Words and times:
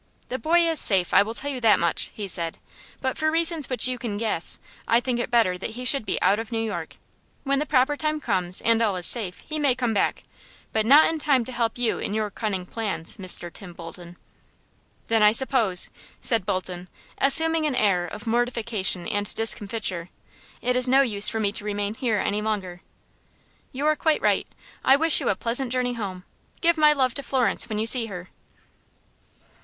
"The 0.29 0.39
boy 0.39 0.61
is 0.61 0.79
safe 0.81 1.13
I 1.13 1.21
will 1.21 1.35
tell 1.35 1.51
you 1.51 1.61
that 1.61 1.79
much," 1.79 2.09
he 2.15 2.27
said; 2.27 2.57
"but 3.01 3.19
for 3.19 3.29
reasons 3.29 3.69
which 3.69 3.87
you 3.87 3.99
can 3.99 4.17
guess, 4.17 4.57
I 4.87 4.99
think 4.99 5.19
it 5.19 5.29
better 5.29 5.59
that 5.59 5.69
he 5.69 5.85
should 5.85 6.07
be 6.07 6.19
out 6.23 6.39
of 6.39 6.51
New 6.51 6.57
York. 6.59 6.97
When 7.43 7.59
the 7.59 7.67
proper 7.67 7.95
time 7.95 8.19
comes, 8.19 8.61
and 8.61 8.81
all 8.81 8.95
is 8.95 9.05
safe, 9.05 9.41
he 9.41 9.59
may 9.59 9.75
come 9.75 9.93
back, 9.93 10.23
but 10.73 10.87
not 10.87 11.05
in 11.05 11.19
time 11.19 11.45
to 11.45 11.51
help 11.51 11.77
you 11.77 11.99
in 11.99 12.15
your 12.15 12.31
cunning 12.31 12.65
plans, 12.65 13.17
Mr. 13.17 13.53
Tim 13.53 13.73
Bolton." 13.73 14.17
"Then, 15.05 15.21
I 15.21 15.31
suppose," 15.31 15.91
said 16.19 16.47
Bolton, 16.47 16.87
assuming 17.19 17.67
an 17.67 17.75
air 17.75 18.07
of 18.07 18.25
mortification 18.25 19.07
and 19.07 19.31
discomfiture, 19.35 20.09
"it 20.63 20.75
is 20.75 20.87
no 20.87 21.03
use 21.03 21.29
for 21.29 21.39
me 21.39 21.51
to 21.51 21.63
remain 21.63 21.93
here 21.93 22.17
any 22.17 22.41
longer." 22.41 22.81
"You 23.71 23.85
are 23.85 23.95
quite 23.95 24.23
right. 24.23 24.47
I 24.83 24.95
wish 24.95 25.21
you 25.21 25.29
a 25.29 25.35
pleasant 25.35 25.71
journey 25.71 25.93
home. 25.93 26.23
Give 26.59 26.75
my 26.75 26.91
love 26.91 27.13
to 27.13 27.21
Florence 27.21 27.69
when 27.69 27.77
you 27.77 27.85
see 27.85 28.07
her." 28.07 28.29